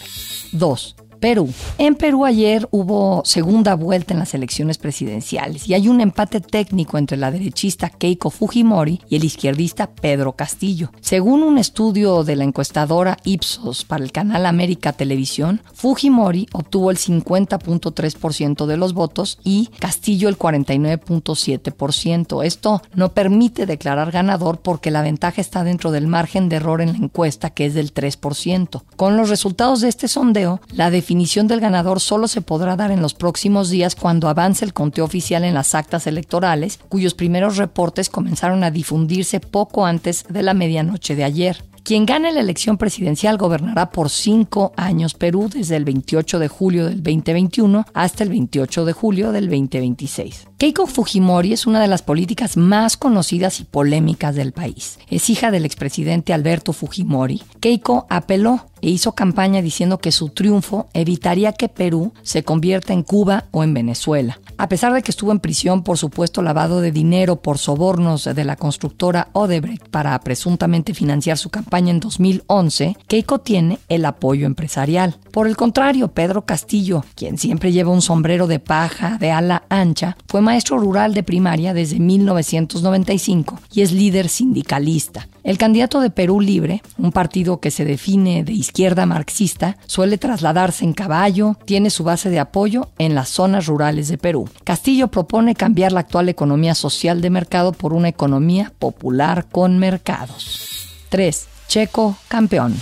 2. 0.54 0.96
Perú. 1.20 1.50
En 1.78 1.96
Perú 1.96 2.26
ayer 2.26 2.68
hubo 2.72 3.22
segunda 3.26 3.76
vuelta 3.76 4.14
en 4.14 4.20
las 4.20 4.34
elecciones 4.34 4.78
presidenciales 4.78 5.68
y 5.68 5.74
hay 5.74 5.88
un 5.88 6.02
empate 6.02 6.42
técnico 6.42 6.98
entre 6.98 7.18
la 7.18 7.32
derechista 7.32 7.90
Keiko 7.90 8.30
Fujimori 8.30 9.02
y 9.10 9.16
el 9.16 9.24
izquierdista 9.24 9.92
Pedro 9.92 10.34
Castillo. 10.34 10.92
Según 11.02 11.44
un 11.44 11.58
estudio 11.58 12.24
de 12.24 12.36
la 12.36 12.44
encuestadora 12.44 13.18
Ipsos 13.24 13.86
para 13.86 14.04
el 14.04 14.12
canal 14.12 14.46
América 14.46 14.94
Televisión, 14.94 15.62
Fujimori 15.74 16.48
obtuvo 16.54 16.92
el 16.92 16.98
50.3% 16.98 18.66
de 18.66 18.78
los 18.78 18.94
votos 18.94 19.40
y 19.44 19.70
Castillo 19.80 20.30
el 20.30 20.38
49.7%. 20.38 22.46
Esto 22.46 22.82
no 22.94 23.14
permite 23.14 23.66
declarar 23.66 24.12
ganador 24.12 24.60
porque 24.60 24.92
la 24.92 25.02
ventaja 25.02 25.42
está 25.42 25.64
dentro 25.64 25.92
del 25.92 26.08
margen 26.08 26.50
de 26.50 26.58
error 26.58 26.82
en 26.82 26.94
la 26.94 26.98
encuesta 26.98 27.50
que 27.50 27.66
es 27.66 27.74
del 27.74 27.94
3%. 27.94 28.84
Con 28.96 29.18
los 29.18 29.30
resultados 29.30 29.82
de 29.82 29.90
este 29.90 30.08
sondeo, 30.08 30.62
la 30.72 30.90
definición 30.90 31.15
del 31.16 31.60
ganador 31.60 32.00
solo 32.02 32.28
se 32.28 32.42
podrá 32.42 32.76
dar 32.76 32.92
en 32.92 33.02
los 33.02 33.14
próximos 33.14 33.70
días 33.70 33.96
cuando 33.96 34.28
avance 34.28 34.66
el 34.66 34.74
conteo 34.74 35.06
oficial 35.06 35.44
en 35.44 35.54
las 35.54 35.74
actas 35.74 36.08
electorales, 36.08 36.80
cuyos 36.90 37.14
primeros 37.14 37.58
reportes 37.58 38.10
comenzaron 38.10 38.64
a 38.64 38.72
difundirse 38.72 39.40
poco 39.40 39.86
antes 39.86 40.26
de 40.30 40.44
la 40.44 40.54
medianoche 40.54 41.16
de 41.16 41.24
ayer. 41.24 41.64
Quien 41.84 42.06
gane 42.06 42.32
la 42.32 42.40
elección 42.40 42.78
presidencial 42.78 43.38
gobernará 43.38 43.92
por 43.92 44.10
cinco 44.10 44.74
años 44.76 45.14
Perú 45.14 45.50
desde 45.54 45.76
el 45.76 45.86
28 45.86 46.40
de 46.40 46.48
julio 46.48 46.86
del 46.86 47.04
2021 47.04 47.86
hasta 47.94 48.24
el 48.24 48.30
28 48.30 48.86
de 48.86 48.94
julio 48.94 49.32
del 49.32 49.46
2026. 49.46 50.48
Keiko 50.58 50.88
Fujimori 50.88 51.52
es 51.52 51.68
una 51.68 51.82
de 51.82 51.88
las 51.90 52.02
políticas 52.02 52.56
más 52.56 52.96
conocidas 52.96 53.60
y 53.60 53.66
polémicas 53.66 54.36
del 54.36 54.54
país. 54.54 55.00
Es 55.10 55.30
hija 55.30 55.52
del 55.52 55.66
expresidente 55.66 56.32
Alberto 56.32 56.72
Fujimori. 56.72 57.44
Keiko 57.60 58.08
apeló 58.10 58.62
e 58.82 58.90
hizo 58.90 59.14
campaña 59.14 59.62
diciendo 59.62 59.98
que 59.98 60.12
su 60.12 60.30
triunfo 60.30 60.88
evitaría 60.94 61.54
que 61.54 61.70
Perú 61.70 62.14
se 62.22 62.44
convierta 62.44 62.94
en 62.94 63.04
Cuba 63.04 63.46
o 63.52 63.64
en 63.64 63.74
Venezuela. 63.74 64.40
A 64.58 64.70
pesar 64.70 64.94
de 64.94 65.02
que 65.02 65.12
estuvo 65.12 65.32
en 65.32 65.40
prisión 65.40 65.84
por 65.84 65.98
supuesto 65.98 66.42
lavado 66.42 66.80
de 66.80 66.92
dinero 66.92 67.38
por 67.38 67.58
sobornos 67.58 68.24
de 68.24 68.44
la 68.46 68.56
constructora 68.56 69.28
Odebrecht 69.34 69.90
para 69.90 70.18
presuntamente 70.20 70.94
financiar 70.94 71.38
su 71.38 71.50
campaña 71.50 71.92
en 71.92 72.00
2011, 72.00 72.96
Keiko 73.08 73.40
tiene 73.40 73.80
el 73.90 74.06
apoyo 74.06 74.46
empresarial. 74.46 75.18
Por 75.32 75.48
el 75.48 75.58
contrario, 75.58 76.10
Pedro 76.10 76.46
Castillo, 76.46 77.04
quien 77.16 77.38
siempre 77.38 77.74
lleva 77.74 77.92
un 77.92 78.02
sombrero 78.02 78.48
de 78.48 78.60
paja 78.60 79.18
de 79.20 79.32
ala 79.32 79.64
ancha, 79.70 80.16
fue 80.28 80.42
maestro 80.46 80.78
rural 80.78 81.14
de 81.14 81.24
primaria 81.24 81.74
desde 81.74 82.00
1995 82.00 83.60
y 83.74 83.82
es 83.82 83.92
líder 83.92 84.30
sindicalista. 84.30 85.28
El 85.44 85.58
candidato 85.58 86.00
de 86.00 86.10
Perú 86.10 86.40
Libre, 86.40 86.82
un 86.98 87.12
partido 87.12 87.60
que 87.60 87.72
se 87.72 87.84
define 87.84 88.44
de 88.44 88.54
izquierda 88.54 89.06
marxista, 89.06 89.78
suele 89.86 90.18
trasladarse 90.18 90.86
en 90.86 90.94
caballo, 90.94 91.58
tiene 91.66 91.90
su 91.90 92.04
base 92.04 92.30
de 92.30 92.40
apoyo 92.40 92.88
en 92.98 93.14
las 93.14 93.30
zonas 93.30 93.66
rurales 93.68 94.08
de 94.08 94.18
Perú. 94.18 94.50
Castillo 94.64 95.10
propone 95.10 95.54
cambiar 95.54 95.92
la 95.92 96.00
actual 96.00 96.30
economía 96.30 96.74
social 96.74 97.22
de 97.22 97.30
mercado 97.30 97.74
por 97.74 97.94
una 97.94 98.08
economía 98.08 98.72
popular 98.80 99.48
con 99.52 99.78
mercados. 99.78 100.88
3. 101.10 101.55
Checo 101.76 102.16
campeón. 102.30 102.74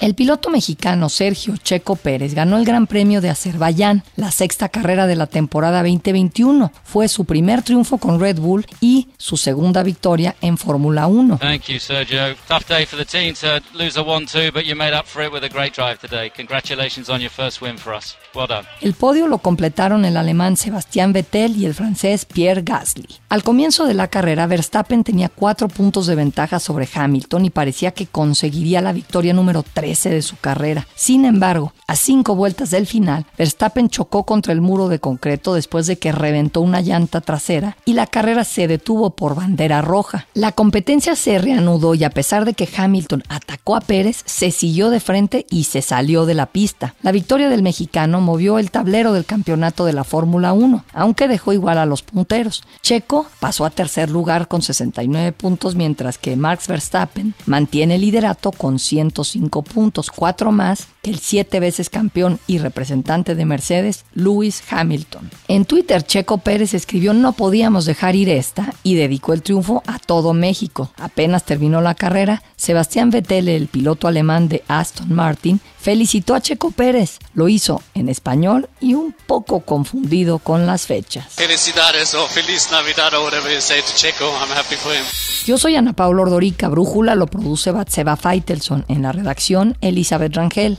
El 0.00 0.14
piloto 0.14 0.48
mexicano 0.48 1.10
Sergio 1.10 1.56
Checo 1.58 1.96
Pérez 1.96 2.32
ganó 2.32 2.56
el 2.56 2.64
Gran 2.64 2.86
Premio 2.86 3.20
de 3.20 3.28
Azerbaiyán, 3.28 4.04
la 4.16 4.30
sexta 4.30 4.70
carrera 4.70 5.06
de 5.06 5.16
la 5.16 5.26
temporada 5.26 5.82
2021. 5.82 6.72
Fue 6.82 7.08
su 7.08 7.26
primer 7.26 7.60
triunfo 7.60 7.98
con 7.98 8.18
Red 8.18 8.38
Bull 8.38 8.64
y 8.80 9.08
su 9.18 9.36
segunda 9.36 9.82
victoria 9.82 10.34
en 10.40 10.56
Fórmula 10.56 11.08
1. 11.08 11.36
Thank 11.36 11.64
you, 11.64 11.78
Sergio. 11.78 12.34
Tough 12.48 12.66
day 12.66 12.86
for 12.86 12.98
the 12.98 13.04
team 13.04 13.34
to 13.34 13.60
lose 13.74 14.00
a 14.00 14.02
1-2, 14.02 14.50
but 14.54 14.64
you 14.64 14.74
made 14.74 14.96
up 14.96 15.04
for 15.04 15.22
it 15.22 15.30
with 15.30 15.44
a 15.44 15.50
great 15.50 15.74
drive 15.74 15.98
today. 15.98 16.32
Congratulations 16.34 17.10
on 17.10 17.20
your 17.20 17.30
first 17.30 17.60
win 17.60 17.76
for 17.76 17.94
us. 17.94 18.16
Well 18.34 18.46
done. 18.46 18.66
El 18.80 18.94
podio 18.94 19.26
lo 19.26 19.38
completaron 19.38 20.06
el 20.06 20.16
alemán 20.16 20.56
Sebastián 20.56 21.12
Vettel 21.12 21.54
y 21.56 21.66
el 21.66 21.74
francés 21.74 22.24
Pierre 22.24 22.62
Gasly. 22.62 23.08
Al 23.28 23.42
comienzo 23.42 23.84
de 23.84 23.94
la 23.94 24.08
carrera, 24.08 24.37
Verstappen 24.46 25.04
tenía 25.04 25.28
cuatro 25.28 25.68
puntos 25.68 26.06
de 26.06 26.14
ventaja 26.14 26.58
sobre 26.58 26.88
Hamilton 26.92 27.46
y 27.46 27.50
parecía 27.50 27.92
que 27.92 28.06
conseguiría 28.06 28.80
la 28.80 28.92
victoria 28.92 29.34
número 29.34 29.62
13 29.62 30.10
de 30.10 30.22
su 30.22 30.36
carrera. 30.36 30.86
Sin 30.94 31.24
embargo, 31.24 31.72
a 31.86 31.96
cinco 31.96 32.34
vueltas 32.34 32.70
del 32.70 32.86
final, 32.86 33.26
Verstappen 33.36 33.88
chocó 33.88 34.24
contra 34.24 34.52
el 34.52 34.60
muro 34.60 34.88
de 34.88 34.98
concreto 34.98 35.54
después 35.54 35.86
de 35.86 35.98
que 35.98 36.12
reventó 36.12 36.60
una 36.60 36.80
llanta 36.80 37.20
trasera 37.20 37.76
y 37.84 37.94
la 37.94 38.06
carrera 38.06 38.44
se 38.44 38.68
detuvo 38.68 39.10
por 39.10 39.34
bandera 39.34 39.82
roja. 39.82 40.26
La 40.34 40.52
competencia 40.52 41.16
se 41.16 41.38
reanudó 41.38 41.94
y 41.94 42.04
a 42.04 42.10
pesar 42.10 42.44
de 42.44 42.54
que 42.54 42.68
Hamilton 42.76 43.24
atacó 43.28 43.74
a 43.74 43.80
Pérez, 43.80 44.22
se 44.26 44.50
siguió 44.50 44.90
de 44.90 45.00
frente 45.00 45.46
y 45.50 45.64
se 45.64 45.82
salió 45.82 46.26
de 46.26 46.34
la 46.34 46.46
pista. 46.46 46.94
La 47.02 47.12
victoria 47.12 47.48
del 47.48 47.62
mexicano 47.62 48.20
movió 48.20 48.58
el 48.58 48.70
tablero 48.70 49.12
del 49.12 49.24
campeonato 49.24 49.84
de 49.84 49.94
la 49.94 50.04
Fórmula 50.04 50.52
1, 50.52 50.84
aunque 50.92 51.28
dejó 51.28 51.52
igual 51.52 51.78
a 51.78 51.86
los 51.86 52.02
punteros. 52.02 52.62
Checo 52.82 53.26
pasó 53.40 53.64
a 53.64 53.70
tercer 53.70 54.10
lugar 54.10 54.27
con 54.48 54.60
69 54.60 55.32
puntos, 55.32 55.74
mientras 55.74 56.18
que 56.18 56.36
Max 56.36 56.68
Verstappen 56.68 57.34
mantiene 57.46 57.94
el 57.94 58.02
liderato 58.02 58.52
con 58.52 58.78
105 58.78 59.62
puntos, 59.62 60.10
cuatro 60.10 60.52
más 60.52 60.86
que 60.97 60.97
el 61.08 61.18
siete 61.18 61.60
veces 61.60 61.90
campeón 61.90 62.38
y 62.46 62.58
representante 62.58 63.34
de 63.34 63.44
Mercedes, 63.44 64.04
Lewis 64.14 64.62
Hamilton. 64.70 65.30
En 65.48 65.64
Twitter, 65.64 66.02
Checo 66.02 66.38
Pérez 66.38 66.74
escribió 66.74 67.14
no 67.14 67.32
podíamos 67.32 67.84
dejar 67.84 68.16
ir 68.16 68.28
esta 68.28 68.72
y 68.82 68.94
dedicó 68.94 69.32
el 69.32 69.42
triunfo 69.42 69.82
a 69.86 69.98
todo 69.98 70.34
México. 70.34 70.90
Apenas 70.96 71.44
terminó 71.44 71.80
la 71.80 71.94
carrera, 71.94 72.42
Sebastián 72.56 73.10
Vettel, 73.10 73.48
el 73.48 73.68
piloto 73.68 74.08
alemán 74.08 74.48
de 74.48 74.62
Aston 74.68 75.12
Martin, 75.12 75.60
felicitó 75.78 76.34
a 76.34 76.40
Checo 76.40 76.70
Pérez. 76.70 77.18
Lo 77.34 77.48
hizo 77.48 77.82
en 77.94 78.08
español 78.08 78.68
y 78.80 78.94
un 78.94 79.14
poco 79.26 79.60
confundido 79.60 80.38
con 80.38 80.66
las 80.66 80.86
fechas. 80.86 81.26
Felicidades 81.34 82.14
o 82.14 82.26
feliz 82.26 82.68
Navidad 82.70 83.14
o 83.14 83.24
whatever 83.24 83.52
you 83.52 83.60
say 83.60 83.80
to 83.80 83.92
Checo. 83.96 84.26
I'm 84.40 84.50
happy 84.50 84.76
for 84.76 84.92
him. 84.92 85.04
Yo 85.46 85.56
soy 85.56 85.76
Ana 85.76 85.94
Paula 85.94 86.22
Ordorica, 86.22 86.68
Brújula 86.68 87.14
lo 87.14 87.26
produce 87.26 87.70
Batseba 87.70 88.16
Feitelson, 88.16 88.84
en 88.88 89.02
la 89.02 89.12
redacción 89.12 89.76
Elizabeth 89.80 90.34
Rangel, 90.34 90.78